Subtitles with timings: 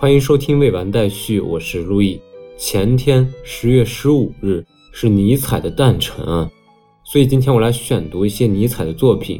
[0.00, 2.18] 欢迎收听未完待续，我是路易。
[2.56, 6.50] 前天十月十五日是尼采的诞辰啊，
[7.04, 9.38] 所以今天我来选读一些尼采的作品，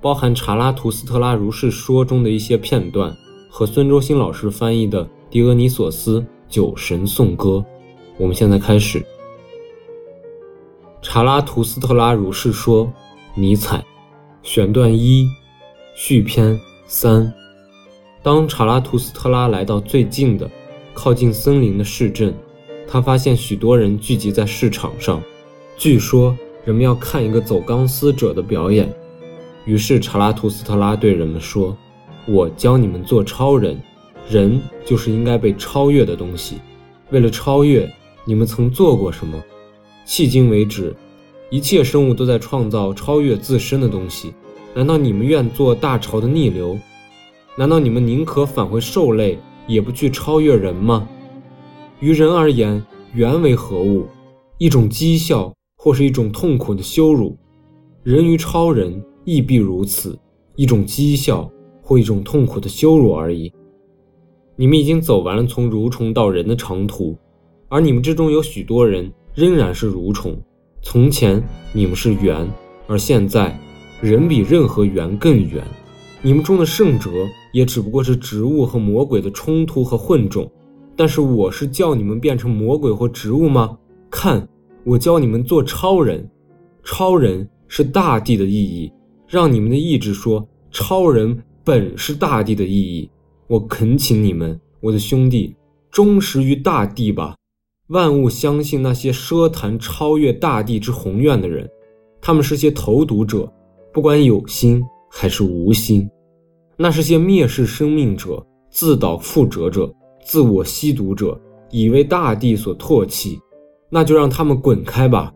[0.00, 3.12] 包含《查拉图斯特拉如是说》中的一些片段
[3.50, 7.56] 和孙周新老师翻译的《狄俄尼索斯酒神颂歌》。
[8.18, 9.00] 我们现在开始，
[11.02, 12.86] 《查拉图斯特拉如是说》，
[13.34, 13.84] 尼采，
[14.44, 15.28] 选段一，
[15.96, 17.34] 序篇三。
[18.28, 20.46] 当查拉图斯特拉来到最近的、
[20.92, 22.34] 靠近森林的市镇，
[22.86, 25.22] 他发现许多人聚集在市场上，
[25.78, 28.94] 据说人们要看一个走钢丝者的表演。
[29.64, 31.74] 于是查拉图斯特拉对人们说
[32.28, 33.80] ：“我教你们做超人，
[34.28, 36.58] 人就是应该被超越的东西。
[37.08, 37.90] 为了超越。”
[38.26, 39.42] 你们曾做过什么？
[40.06, 40.94] 迄今为止，
[41.48, 44.34] 一切生物都在创造超越自身的东西。
[44.74, 46.78] 难道你们愿做大潮的逆流？
[47.58, 51.08] 难道你们宁可返回兽类，也不去超越人吗？
[51.98, 52.80] 于人而言，
[53.14, 54.06] 猿为何物？
[54.58, 57.36] 一种讥笑，或是一种痛苦的羞辱。
[58.04, 60.16] 人与超人亦必如此，
[60.54, 61.50] 一种讥笑
[61.82, 63.52] 或一种痛苦的羞辱而已。
[64.54, 67.18] 你们已经走完了从蠕虫到人的长途。
[67.68, 70.40] 而你们之中有许多人仍然是蠕虫。
[70.80, 72.48] 从前你们是猿，
[72.86, 73.58] 而现在
[74.00, 75.60] 人比任何猿更猿。
[76.20, 77.10] 你们中的圣者
[77.52, 80.50] 也只不过是植物和魔鬼的冲突和混种。
[80.96, 83.78] 但是我是叫你们变成魔鬼或植物吗？
[84.10, 84.48] 看，
[84.84, 86.28] 我教你们做超人。
[86.82, 88.90] 超人是大地的意义，
[89.26, 93.08] 让你们的意志说超人本是大地的意义。
[93.46, 95.54] 我恳请你们，我的兄弟，
[95.90, 97.36] 忠实于大地吧。
[97.88, 101.68] 万物相信那些奢谈超越大地之宏愿的人，
[102.20, 103.50] 他们是些投毒者，
[103.92, 106.08] 不管有心还是无心；
[106.78, 109.92] 那是些蔑视生命者、自导覆辙者、
[110.24, 111.38] 自我吸毒者，
[111.70, 113.38] 以为大地所唾弃，
[113.90, 115.32] 那就让他们滚开吧。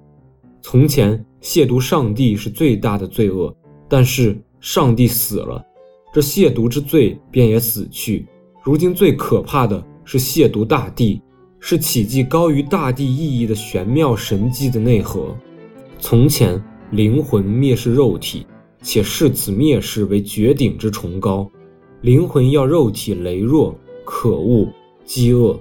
[0.60, 3.54] 从前亵渎上帝是最大的罪恶，
[3.88, 5.62] 但是上帝死了，
[6.14, 8.26] 这亵渎之罪便也死去。
[8.62, 11.20] 如今最可怕的是亵渎大地。
[11.64, 15.32] 是奇迹高于大地意义的玄妙神迹的内核。
[16.00, 16.60] 从前，
[16.90, 18.44] 灵魂蔑视肉体，
[18.82, 21.50] 且视此蔑视为绝顶之崇高。
[22.00, 24.68] 灵魂要肉体羸弱、可恶、
[25.04, 25.58] 饥饿。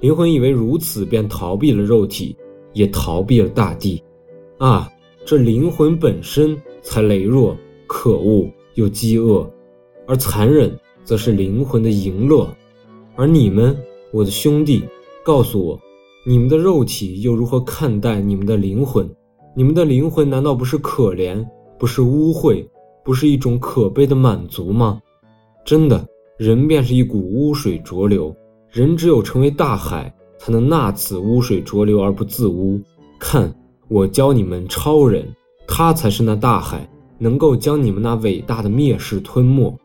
[0.00, 2.34] 灵魂以为如此，便逃避了肉体，
[2.72, 4.02] 也逃避了大地。
[4.58, 4.90] 啊，
[5.24, 7.56] 这灵魂本身才羸弱、
[7.86, 9.48] 可恶又饥饿，
[10.06, 12.48] 而残忍则是灵魂的淫乐。
[13.14, 13.76] 而你们，
[14.10, 14.82] 我的兄弟。
[15.24, 15.80] 告诉我，
[16.26, 19.08] 你们的肉体又如何看待你们的灵魂？
[19.54, 21.46] 你们的灵魂难道不是可怜，
[21.82, 22.64] 不是污秽，
[23.04, 25.02] 不是一种可悲的满足吗？
[25.64, 26.06] 真的，
[26.38, 28.32] 人便是一股污水浊流，
[28.70, 32.80] 人只有成为大海，才能纳此污水浊流而不自污。
[33.18, 33.52] 看，
[33.88, 35.26] 我教你们超人，
[35.66, 36.88] 他才是那大海，
[37.18, 39.76] 能够将你们那伟大的蔑视吞没。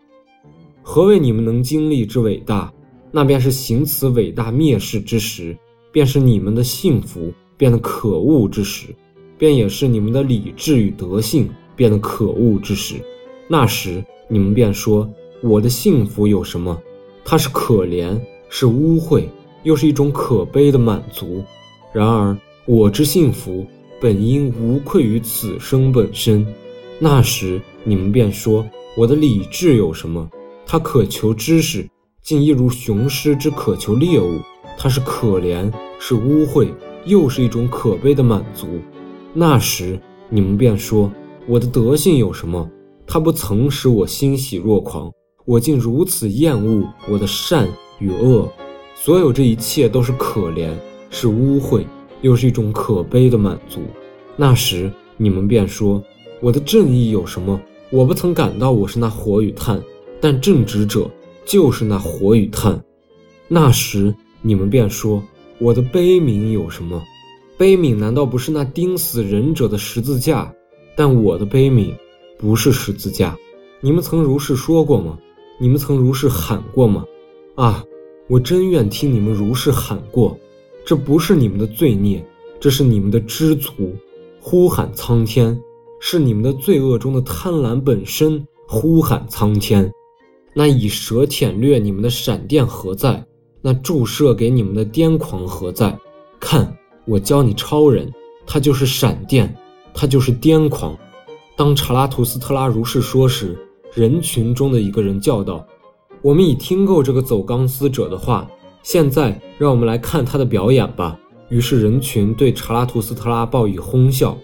[0.84, 2.72] 何谓你们能经历之伟大？
[3.10, 5.58] 那便是行此伟大蔑视之时，
[5.92, 8.96] 便是你们的幸福变得可恶之时，
[9.36, 12.96] 便也是你们的理智与德性变得可恶之时。
[13.48, 15.10] 那时你们便说
[15.42, 16.78] ：“我的幸福有什么？
[17.24, 19.24] 它是可怜，是污秽，
[19.64, 21.42] 又是一种可悲的满足。
[21.94, 23.66] 然而我之幸福
[24.02, 26.46] 本应无愧于此生本身。
[27.00, 28.68] 那时你们便说：
[28.98, 30.30] 我的理智有什么？
[30.66, 31.88] 它渴求知识。”
[32.28, 34.42] 竟一如雄狮之渴求猎物，
[34.78, 36.68] 它是可怜，是污秽，
[37.06, 38.68] 又是一种可悲的满足。
[39.34, 39.98] 那时
[40.28, 41.10] 你们便说：
[41.48, 42.70] 我的德性有什么？
[43.06, 45.10] 它不曾使我欣喜若狂，
[45.46, 48.52] 我竟如此厌恶我的善与恶。
[48.96, 50.72] 所有这一切都是可怜，
[51.10, 51.86] 是污秽，
[52.22, 53.80] 又是一种可悲的满足。
[54.36, 56.04] 那时你们便说：
[56.42, 57.58] 我的正义有什么？
[57.92, 59.82] 我不曾感到我是那火与炭，
[60.20, 61.10] 但正直者。
[61.46, 62.78] 就是那火与炭，
[63.48, 65.24] 那时你们便说
[65.60, 67.02] 我的悲悯有什么？
[67.58, 70.54] 悲悯难道不是那钉死忍者的十字架？
[70.98, 71.96] 但我的悲悯
[72.40, 73.38] 不是十字架。
[73.80, 75.18] 你们曾如是说过吗？
[75.60, 77.06] 你们曾如是喊过吗？
[77.54, 77.84] 啊，
[78.28, 80.36] 我真愿听你们如是喊过。
[80.84, 82.26] 这不是你们的罪孽，
[82.60, 83.72] 这是你们的知足。
[84.40, 85.56] 呼喊苍天，
[86.00, 88.44] 是你们的罪恶中的贪婪本身。
[88.68, 89.92] 呼喊苍天。
[90.54, 93.24] 那以舌舔掠你们的闪电何在？
[93.62, 95.96] 那注射给你们的癫狂何在？
[96.40, 98.12] 看，我教你超人，
[98.46, 99.56] 他就是闪电，
[99.98, 100.96] 他就是癫狂。
[101.56, 103.58] 当查拉图斯特拉如是说时，
[103.96, 105.66] 人群中的一个人叫道
[106.22, 108.48] ：“我们已听够这个走钢丝者的话，
[108.84, 111.18] 现在让我们来看他的表演吧。
[111.50, 114.38] 于是人群对查拉图斯特拉报以哄笑。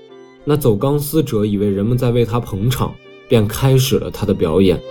[0.44, 2.92] 那走钢丝者以为人们在为他捧场，
[3.30, 4.82] 便开始了他的表演。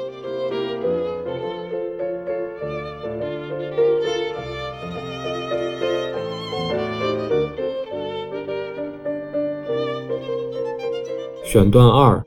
[11.53, 12.25] 选段二，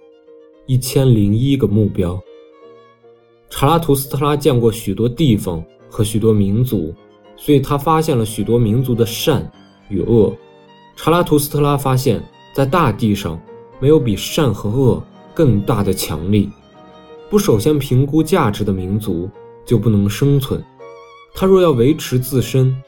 [0.68, 2.22] 一千零一个目标。
[3.50, 6.94] 查拉图斯特拉见过许多地方和许多民族，
[7.36, 9.52] 所以他发现了许多民族的善
[9.90, 10.32] 与恶。
[10.96, 12.24] 查拉图斯特拉发现，
[12.54, 13.42] 在大地上
[13.80, 16.48] 没有比善和恶更大的强力。
[17.28, 19.28] 不首先评估价值的民族
[19.66, 20.64] 就不能生存。
[21.34, 22.80] 他若要维持自身，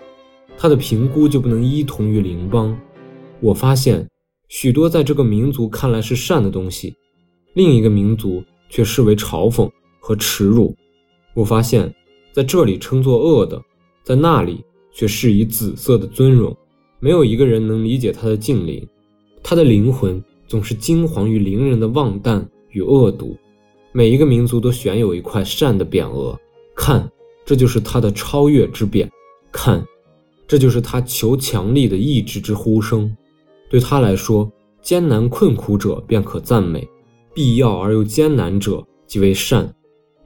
[0.56, 2.80] 他的评估就不能依同于邻邦。
[3.40, 4.08] 我发现。
[4.50, 6.96] 许多在这个民族看来是善的东西，
[7.54, 10.74] 另一个民族却视为嘲讽和耻辱。
[11.34, 11.94] 我发现，
[12.32, 13.62] 在这里称作恶的，
[14.04, 14.64] 在那里
[14.94, 16.56] 却是以紫色的尊荣。
[17.00, 18.88] 没有一个人能理解他的近邻，
[19.44, 23.38] 他的灵魂总是惊惶于邻人的妄诞与恶毒。
[23.92, 26.40] 每一个民族都选有一块善的匾额，
[26.76, 27.08] 看，
[27.46, 29.08] 这就是他的超越之匾；
[29.52, 29.86] 看，
[30.48, 33.16] 这就是他求强力的意志之呼声。
[33.70, 34.50] 对他来说，
[34.82, 36.88] 艰难困苦者便可赞美，
[37.34, 39.70] 必要而又艰难者即为善。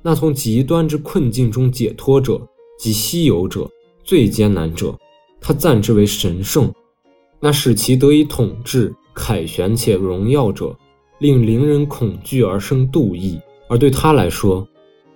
[0.04, 2.40] 那从极端之困境中解脱者，
[2.78, 3.70] 即稀有者、
[4.04, 4.96] 最艰难者，
[5.40, 6.72] 他赞之为神圣。
[7.40, 10.76] 那使其得以统治、凯旋且荣耀者，
[11.20, 13.40] 令邻人恐惧而生妒意。
[13.68, 14.68] 而对他来说，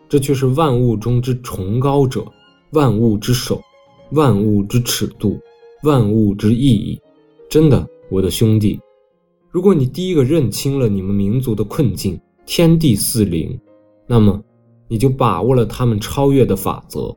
[0.10, 2.26] 这却是万物中之崇高者，
[2.72, 3.62] 万物之首，
[4.12, 5.40] 万物之尺度，
[5.84, 7.00] 万物之意义。
[7.50, 7.88] 真的。
[8.10, 8.80] 我的兄弟，
[9.52, 13.60] 如果你第一个认清了你们民族的困境，天地四灵，
[14.06, 14.40] 那么
[14.88, 17.16] 你就把握了他们超越的法则，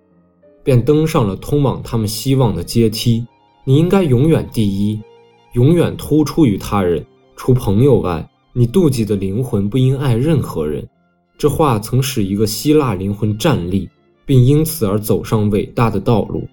[0.65, 3.27] 便登上了通往他们希望的阶梯。
[3.65, 4.99] 你应该永远第一，
[5.53, 7.05] 永远突出于他人。
[7.37, 10.89] 除朋友外，你妒忌的灵魂不应爱任何人。
[11.37, 13.89] 这话曾使一个希腊灵魂站立，
[14.25, 16.49] 并因此而走上伟大的道路。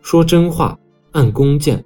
[0.00, 0.78] 说真话，
[1.12, 1.84] 按弓箭。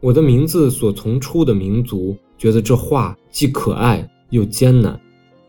[0.00, 4.98] 我的名字所从出的民族觉得这话既可爱又艰难，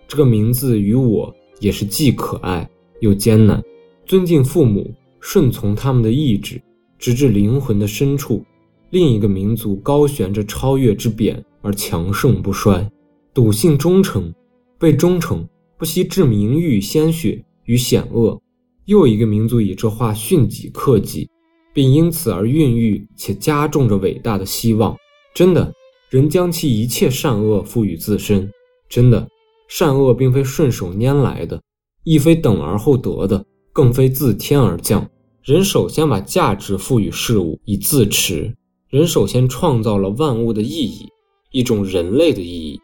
[0.08, 2.68] 这个名字与我也是既可爱
[3.00, 3.64] 又艰难。
[4.06, 6.60] 尊敬父母，顺从他们的意志，
[6.98, 8.44] 直至灵魂的深处。
[8.90, 12.90] 另一个民族高悬着超越之匾而强盛不衰，
[13.36, 14.34] 笃信忠诚，
[14.80, 15.48] 为忠诚
[15.78, 18.42] 不惜置名誉、鲜血与险恶。
[18.86, 21.30] 又一个民族以这话训己克己。
[21.80, 24.94] 并因此而孕育且加重着伟大的希望。
[25.34, 25.74] 真的，
[26.10, 28.52] 人将其一切善恶赋予自身。
[28.90, 29.26] 真的，
[29.70, 31.62] 善恶并非顺手拈来的，
[32.04, 35.10] 亦非等而后得的，更非自天而降。
[35.42, 38.54] 人首先把价值赋予事物以自持。
[38.90, 41.08] 人首先创造了万物的意义，
[41.54, 42.78] 一种人类的意义。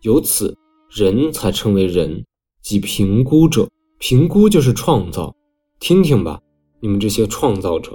[0.00, 0.56] 由此，
[0.90, 2.24] 人才称为人，
[2.62, 3.68] 即评估者。
[3.98, 5.34] 评估就是创造。
[5.80, 6.40] 听听吧，
[6.80, 7.94] 你们这些创造者。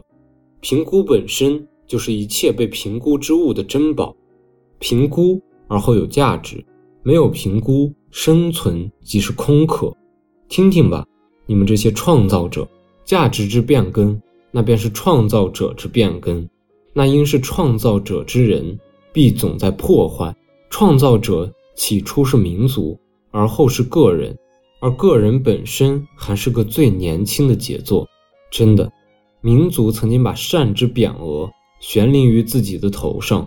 [0.63, 4.15] 评估本身就是一切被评估之物的珍宝，
[4.79, 6.65] 评估而后有价值，
[7.03, 9.93] 没有评估，生存即是空壳。
[10.47, 11.05] 听听吧，
[11.45, 12.65] 你们这些创造者，
[13.03, 14.17] 价值之变更，
[14.51, 16.47] 那便是创造者之变更。
[16.93, 18.79] 那应是创造者之人，
[19.11, 20.33] 必总在破坏。
[20.69, 22.97] 创造者起初是民族，
[23.31, 24.33] 而后是个人，
[24.79, 28.07] 而个人本身还是个最年轻的杰作。
[28.49, 28.89] 真的。
[29.45, 33.45] 民族曾经把善之匾额悬临于自己的头上，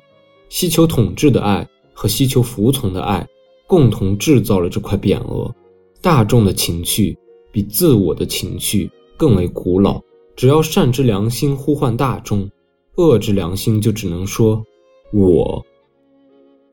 [0.50, 3.26] 希求统治的爱和希求服从的爱
[3.66, 5.50] 共同制造了这块匾额。
[6.02, 7.16] 大众的情绪
[7.50, 9.98] 比自我的情绪更为古老。
[10.36, 12.46] 只要善之良心呼唤大众，
[12.96, 14.62] 恶之良心就只能说
[15.14, 15.64] “我”。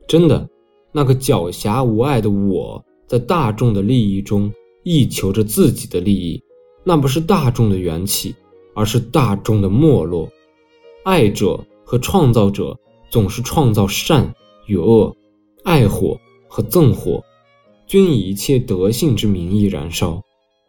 [0.06, 0.46] 真的，
[0.92, 4.52] 那个狡黠无爱的我在大众的利益中
[4.82, 6.38] 亦求着自己的利益，
[6.84, 8.34] 那不是大众的缘起。
[8.74, 10.28] 而是大众的没落，
[11.04, 12.76] 爱者和创造者
[13.10, 14.34] 总是创造善
[14.66, 15.14] 与恶，
[15.62, 17.22] 爱火和憎火，
[17.86, 20.20] 均以一切德性之名义燃烧。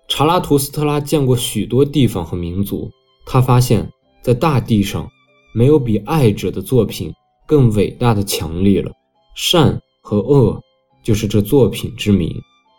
[0.08, 2.92] 查拉图斯特拉见过许多地方和民族，
[3.26, 5.10] 他发现，在大地上，
[5.54, 7.12] 没有比爱者的作品
[7.48, 8.92] 更伟大的强力了。
[9.36, 10.62] 善和恶
[11.04, 12.32] 就是这作品之名。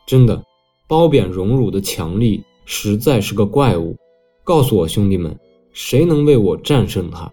[0.07, 0.41] 真的，
[0.87, 3.97] 褒贬荣辱的强力实在是个怪物。
[4.47, 5.37] 告诉我，兄弟们，
[5.73, 7.29] 谁能为我战胜他？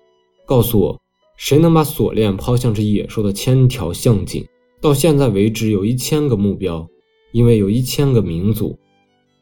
[0.47, 0.99] 告诉我，
[1.37, 4.43] 谁能把锁链抛向这野兽的千条项颈？
[4.81, 6.87] 到现在为止，有一千个目标，
[7.31, 8.75] 因为有一千个民族，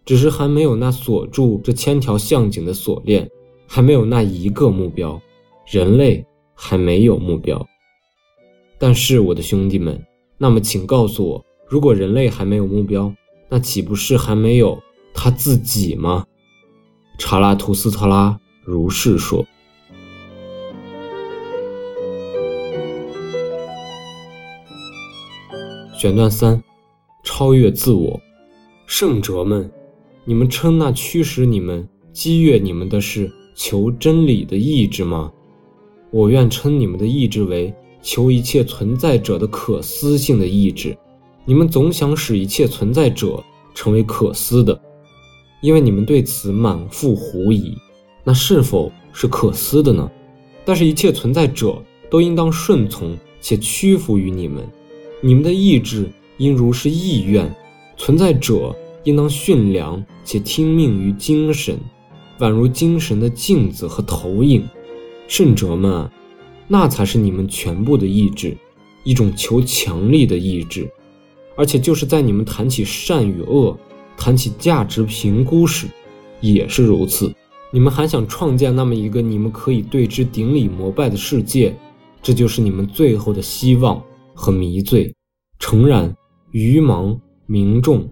[0.04, 3.26] 只是还没有那锁住这千条项颈的锁链，
[3.66, 5.18] 还没有那一个目标，
[5.66, 7.66] 人类还没有目标。
[8.78, 9.98] 但是，我的兄弟们，
[10.38, 13.16] 那么请告诉我，如果人类还没有目标，
[13.48, 14.78] 那岂不是还没有
[15.14, 16.26] 他自己吗？
[17.24, 19.46] 查拉图斯特拉如是说。
[25.96, 26.62] 选段三：
[27.24, 28.20] 超越自我。
[28.88, 29.72] 圣哲们，
[30.26, 35.32] 你们称那驱使你们、激越你们的是求真理的意志吗？
[36.10, 40.98] 我愿称你们的意志为求一切存在者的可思性的意志。
[41.46, 43.42] 你们总想使一切存在者
[43.76, 44.82] 成为可思的，
[45.62, 47.78] 因为你们对此满腹狐疑。
[48.24, 50.12] 那是否是可思的呢？
[50.64, 54.64] 但是，一切存在者都应当顺从且屈服于你们。
[55.22, 57.52] 你们的意志应如是意愿，
[57.98, 61.80] 存在者应当驯良且听命于精神，
[62.40, 64.68] 宛如精神的镜子和投影。
[65.28, 66.10] 圣者们，
[66.68, 68.56] 那才是你们全部的意志，
[69.04, 70.88] 一种求强力的意志。
[71.56, 73.78] 而且就是在你们谈起善与恶、
[74.24, 75.88] 谈起价值评估时，
[76.42, 77.34] 也是如此。
[77.72, 81.76] 你们还想创建那么一个你们可以对之顶礼膜拜的世界，
[82.22, 84.00] 这就是你们最后的希望。
[84.36, 85.12] 和迷醉，
[85.58, 86.16] 诚然，
[86.52, 88.08] 愚茫民众，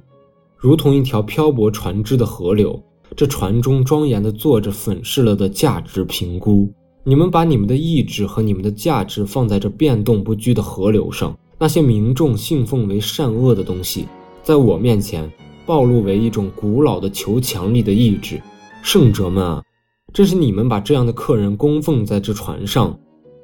[0.57, 2.81] 如同一条漂泊船只的河流。
[3.15, 6.67] 这船中庄严地坐着粉饰了的价值评估。
[7.03, 11.37] 你们把你们的意志和你们的价值放在这变动不居的河流上。
[11.59, 14.07] 那些民众信奉为善恶的东西，
[14.41, 15.31] 在我面前
[15.69, 18.41] 暴露为一种古老的求强力的意志。
[18.81, 19.63] 圣者们啊，
[20.11, 22.99] 正是你们把这样的客人供奉在这船上，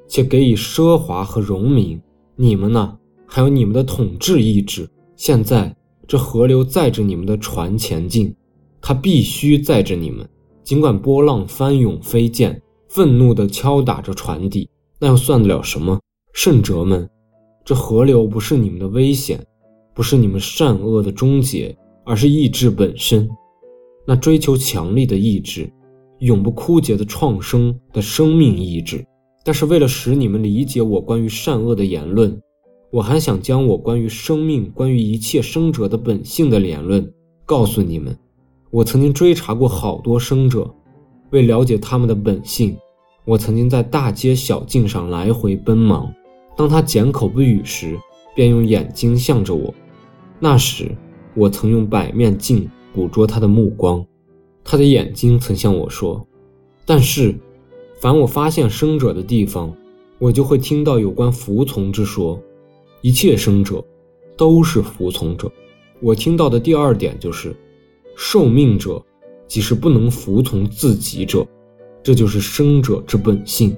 [0.08, 2.02] 且给予奢华和荣名。
[2.34, 2.98] 你们呢？
[3.26, 4.90] 还有你们的统治意志。
[5.14, 5.72] 现在
[6.04, 8.34] 这河流载着你们的船前进，
[8.80, 10.28] 它必须载着你们。
[10.64, 14.68] 尽管波浪翻涌飞溅，愤怒地敲打着船底，
[14.98, 15.96] 那又算得了什么？
[16.32, 17.08] 圣哲们，
[17.64, 19.46] 这河流不是你们的危险，
[19.94, 23.28] 不是你们善恶的终结，而是意志本身。
[24.06, 25.68] 那追求强力的意志，
[26.20, 29.04] 永不枯竭的创生的生命意志。
[29.44, 32.40] 但是为了使你们理解我关于善恶的言论，
[32.90, 37.12] 我还想将我关于生命、关于一切生者的本性的言论
[37.44, 38.16] 告诉你们。
[38.70, 40.72] 我曾经追查过好多生者，
[41.30, 42.76] 为了解他们的本性，
[43.24, 46.12] 我曾经在大街小径上来回奔忙。
[46.56, 47.98] 当他缄口不语时，
[48.34, 49.72] 便用眼睛向着我。
[50.40, 50.90] 那时，
[51.36, 54.04] 我曾用百面镜捕捉他的目光，
[54.64, 56.26] 他的眼睛曾向我说
[56.84, 57.34] ：“但是。”
[57.98, 59.74] 凡我发现生者的地方，
[60.18, 62.38] 我就会听到有关服从之说。
[63.00, 63.82] 一切生者
[64.36, 65.50] 都是服从者。
[66.02, 67.56] 我听到的第二点就是，
[68.14, 69.02] 受命者
[69.48, 71.44] 即是不能服从自己者，
[72.02, 73.74] 这就是生者之本性。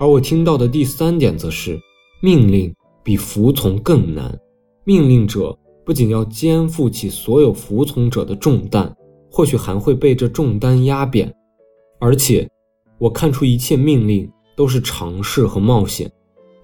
[0.00, 1.80] 而我听到的第三点则是，
[2.20, 2.74] 命令
[3.04, 4.36] 比服从更难。
[4.82, 8.94] 命令者不仅要肩负起所有服从者的重担，
[9.30, 11.32] 或许还会被这重担压扁，
[11.98, 12.48] 而且。
[12.96, 16.10] 我看出一切命令都是尝试和冒险，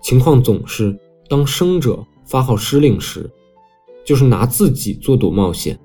[0.00, 0.96] 情况总是
[1.28, 3.28] 当生者发号施令时，
[4.04, 5.78] 就是拿自己做赌冒险。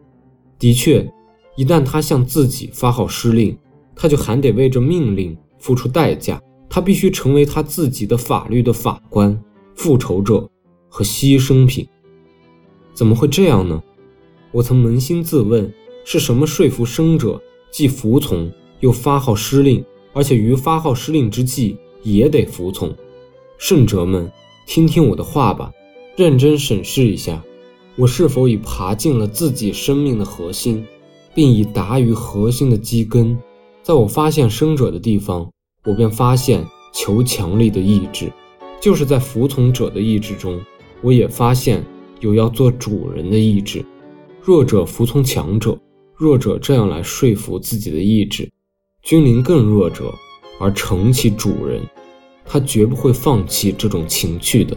[0.60, 1.12] 的确，
[1.58, 3.58] 一旦他向自己发号施令，
[3.96, 6.40] 他就还得为这命令付出代价，
[6.70, 9.38] 他必须成为他自己的法律的法官、
[9.74, 10.48] 复仇者
[10.88, 11.86] 和牺牲品。
[12.96, 13.84] 怎么会这样呢？
[14.52, 15.72] 我曾扪心自问：
[16.06, 18.50] 是什么说服生者既服从
[18.80, 19.84] 又发号施令？
[20.14, 22.96] 而且于发号施令之际也得服从，
[23.58, 24.32] 圣者们，
[24.66, 25.70] 听听我的话吧，
[26.16, 27.44] 认真审视一下，
[27.98, 30.86] 我是否已爬进了自己生命的核心，
[31.34, 33.38] 并已达于核心的基根。
[33.84, 35.52] 在我发现生者的地方，
[35.84, 38.30] 我便发现求强力的意志；
[38.80, 40.62] 就是在服从者的意志中，
[41.02, 41.84] 我也发现
[42.26, 43.86] 有要做主人的意志。
[44.42, 45.80] 弱者服从强者，
[46.16, 48.50] 弱者这样来说服自己的意志。
[49.04, 50.12] 君临更弱者
[50.60, 51.80] 而成其主人，
[52.44, 54.76] 他绝不会放弃这种情趣的，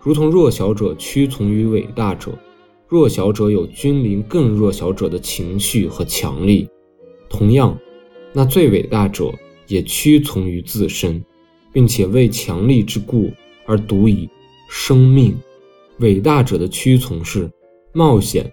[0.00, 2.36] 如同弱小者屈从于伟大者，
[2.88, 6.68] 弱小者有君临更弱小者的情绪和强力。
[7.28, 7.78] 同样，
[8.32, 9.32] 那最伟大者
[9.68, 11.24] 也屈从于自身，
[11.72, 13.30] 并且为强力之故
[13.64, 14.28] 而独以
[14.68, 15.36] 生命。
[16.00, 17.50] 伟大者的屈从是
[17.92, 18.50] 冒险、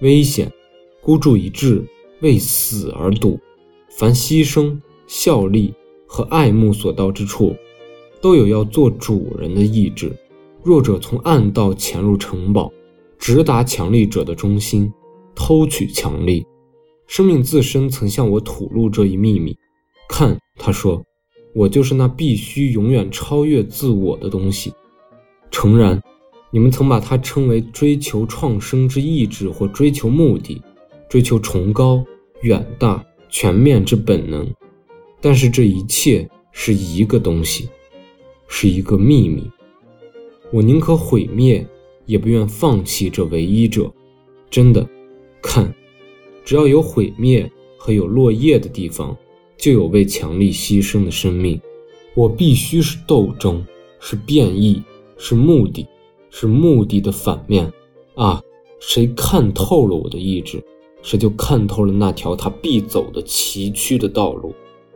[0.00, 0.52] 危险、
[1.00, 1.84] 孤注一掷，
[2.20, 3.38] 为死而赌。
[3.90, 5.72] 凡牺牲、效力
[6.06, 7.56] 和爱慕所到之处，
[8.20, 10.12] 都有要做主人的意志。
[10.62, 12.70] 弱者从暗道潜入城堡，
[13.18, 14.92] 直达强力者的中心，
[15.34, 16.44] 偷取强力。
[17.06, 19.56] 生命自身曾向我吐露这一秘密，
[20.08, 21.02] 看，他说，
[21.54, 24.72] 我就是那必须永远超越自我的东西。
[25.50, 26.00] 诚然，
[26.50, 30.62] 你们曾把它称为追求创生之意志或追求目的，
[31.08, 32.02] 追求崇高、
[32.40, 34.46] 远大、全面之本能。
[35.20, 37.68] 但是这一切是一个东西，
[38.46, 39.50] 是一个秘密。
[40.50, 41.66] 我宁可毁灭，
[42.06, 43.92] 也不愿放弃这唯一者。
[44.50, 44.88] 真的，
[45.42, 45.74] 看，
[46.44, 49.14] 只要有毁灭和有落叶的地方，
[49.58, 51.60] 就有为强力牺牲的生命。
[52.14, 53.62] 我必须是斗争，
[54.00, 54.82] 是变异，
[55.18, 55.86] 是目的，
[56.30, 57.72] 是目的的反面。
[58.14, 58.42] 啊，
[58.80, 60.62] 谁看透了我的意志，
[61.02, 64.54] 谁就看透了那条他必走的崎岖的道路。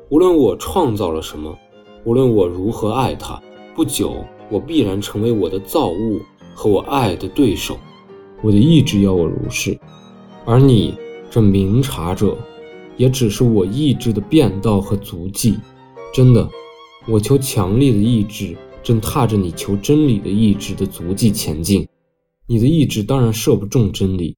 [0.09, 1.57] 无论我创造了什么，
[2.05, 3.41] 无论我如何爱他，
[3.75, 6.21] 不久我必然成为我的造物
[6.55, 7.79] 和我爱的对手。
[8.43, 9.79] 我的意志要我如是，
[10.45, 10.95] 而你
[11.31, 12.37] 这明察者，
[12.97, 15.57] 也只是我意志的变道和足迹。
[16.13, 16.47] 真的，
[17.07, 21.87] 我求强力的意志正踏着你求真理的意志的足迹前进。
[22.47, 24.37] 你的意志当然射不中真理，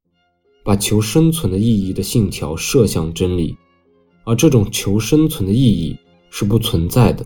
[0.62, 3.56] 把求生存的意义的信条射向真理。
[4.24, 5.96] 而这种求生存的意义
[6.30, 7.24] 是不存在的，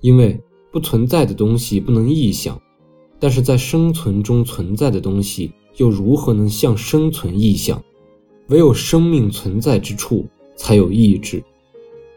[0.00, 0.40] 因为
[0.72, 2.60] 不存在的东西不能臆想，
[3.20, 7.82] 但是在生存中存在的东西又如何能向生存臆想？
[8.48, 11.42] 唯有生命存在之处才有意志，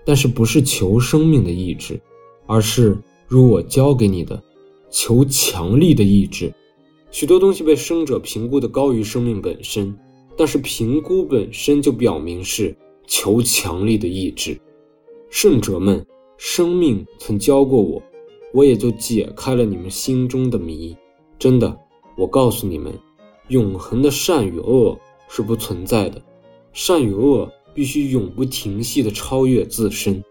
[0.03, 2.01] 但是不是求生命的意志，
[2.45, 4.41] 而是如我教给你的，
[4.89, 6.53] 求强力的意志。
[7.11, 9.95] 许多东西被生者评估的高于生命本身，
[10.35, 12.75] 但是评估本身就表明是。
[13.09, 14.59] 求强力的意志，
[15.29, 16.05] 圣者们，
[16.37, 18.03] 生命曾教过我，
[18.53, 20.93] 我也就解开了你们心中的谜。
[21.39, 21.73] 真的，
[22.17, 22.93] 我告诉你们，
[23.47, 26.21] 永恒的善与恶是不存在的，
[26.73, 30.21] 善与恶必须永不停息地超越自身。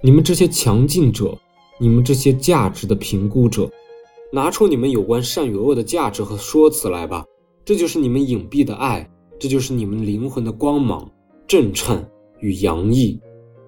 [0.00, 1.36] 你们这些强劲者，
[1.82, 3.68] 你们这些价值的评估者，
[4.32, 7.26] 拿出你们有关善与恶的价值和说辞来吧。
[7.64, 11.10] 这就是你们隐蔽的爱，这就是你们灵魂的光芒，
[11.48, 12.08] 震颤。
[12.38, 13.18] 与洋溢，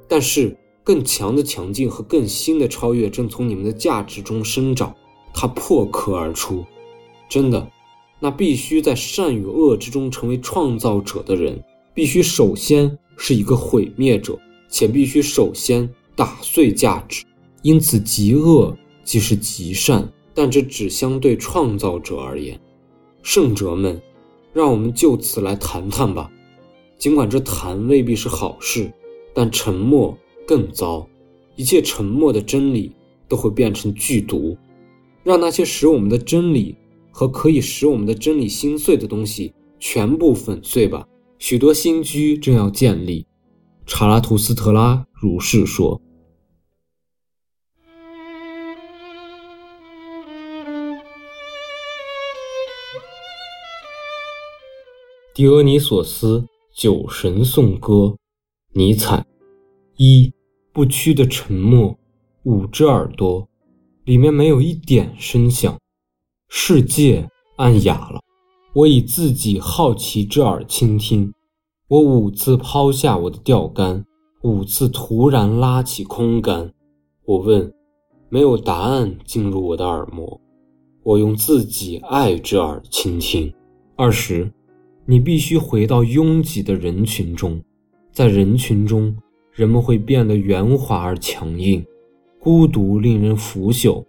[0.09, 4.95] 但是更强的强劲和更新的超越正从你们的价值中生长，
[5.33, 6.65] 它破壳而出。
[7.29, 7.69] 真的，
[8.21, 11.61] 那必须在善与恶之中成为创造者的人，
[11.93, 17.25] 必须首先是一个毁灭者，且必须首先打碎价值。
[17.65, 22.61] 因此，极恶即是极善，但这只相对创造者而言。
[23.23, 23.99] 圣者们，
[24.53, 26.31] 让我们就此来谈谈吧。
[26.99, 28.93] 尽管这谈未必是好事，
[29.33, 30.15] 但沉默
[30.47, 31.09] 更糟。
[31.57, 32.93] 一切沉默的真理
[33.27, 34.55] 都会变成剧毒，
[35.23, 36.77] 让那些使我们的真理
[37.11, 41.09] 和可以使我们的真理心碎的东西全部粉碎吧。
[41.39, 43.25] 许多新居正要建立，
[43.87, 45.99] 查拉图斯特拉如是说。
[55.35, 56.47] 狄俄尼索斯。
[56.73, 58.17] 酒神颂歌，
[58.73, 59.25] 尼采。
[59.97, 60.33] 一
[60.73, 61.97] 不屈的沉默，
[62.45, 63.49] 五只耳朵，
[64.05, 65.77] 里面没有一点声响，
[66.49, 68.21] 世界暗哑了。
[68.75, 71.33] 我以自己好奇之耳倾听，
[71.89, 74.05] 我五次抛下我的钓竿，
[74.43, 76.73] 五次突然拉起空竿。
[77.25, 77.73] 我问，
[78.29, 80.41] 没有答案进入我的耳膜。
[81.03, 83.53] 我用自己爱之耳倾听。
[83.97, 84.53] 二十。
[85.07, 87.63] 你必须回到拥挤的人群中，
[88.11, 89.15] 在人群中，
[89.53, 91.85] 人们会变得圆滑而强硬。
[92.39, 94.05] 孤独令人腐朽，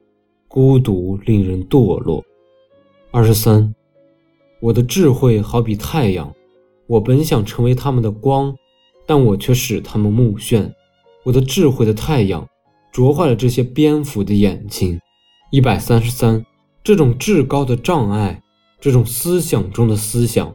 [0.47, 2.23] 孤独令人堕落。
[3.12, 3.73] 二十三，
[4.62, 6.34] 我的智慧好比太阳，
[6.88, 8.55] 我本想成为他们的光，
[9.05, 10.71] 但我却使他们目眩。
[11.23, 12.47] 我的智慧的太阳，
[12.91, 14.99] 灼坏了这些蝙蝠的眼睛。
[15.51, 16.45] 一百三十三，
[16.84, 18.41] 这种至高的障碍，
[18.79, 20.53] 这种思想中的思想。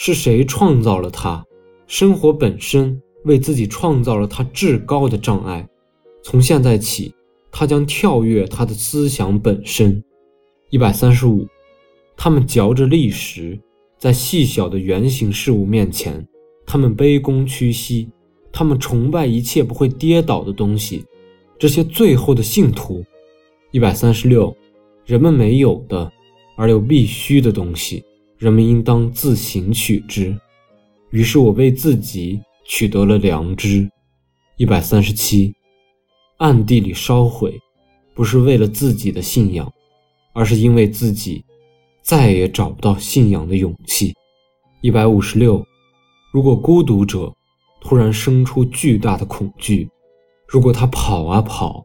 [0.00, 1.44] 是谁创造了它？
[1.88, 5.68] 生活本身为自己创造了它至高的障碍。
[6.22, 7.12] 从现在起，
[7.50, 10.00] 它将跳跃它的思想本身。
[10.70, 11.44] 一百三十五，
[12.16, 13.58] 他们嚼着砾石，
[13.98, 16.24] 在细小的圆形事物面前，
[16.64, 18.08] 他们卑躬屈膝，
[18.52, 21.04] 他们崇拜一切不会跌倒的东西。
[21.58, 23.04] 这些最后的信徒。
[23.72, 24.56] 一百三十六，
[25.04, 26.10] 人们没有的，
[26.56, 28.04] 而又必须的东西。
[28.38, 30.34] 人们应当自行取之。
[31.10, 33.88] 于是我为自己取得了良知。
[34.56, 35.54] 一百三十七，
[36.38, 37.58] 暗地里烧毁，
[38.14, 39.72] 不是为了自己的信仰，
[40.32, 41.44] 而是因为自己
[42.02, 44.14] 再也找不到信仰的勇气。
[44.80, 45.64] 一百五十六，
[46.32, 47.32] 如果孤独者
[47.80, 49.88] 突然生出巨大的恐惧，
[50.46, 51.84] 如果他跑啊跑，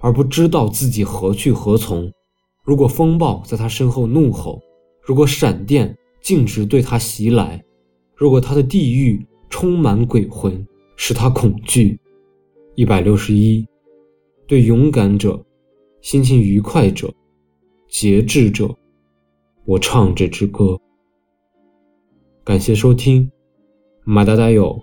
[0.00, 2.08] 而不知道自己何去何从；
[2.64, 4.60] 如果风暴在他身后怒吼；
[5.08, 7.58] 如果闪电径直对他袭来；
[8.14, 10.62] 如果他的地狱充满鬼魂，
[10.96, 11.98] 使他恐惧。
[12.74, 13.66] 一百六十一，
[14.46, 15.42] 对勇敢者、
[16.02, 17.10] 心情愉快者、
[17.88, 18.68] 节制者，
[19.64, 20.78] 我唱这支歌。
[22.44, 23.32] 感谢收听，
[24.04, 24.78] 马达达有。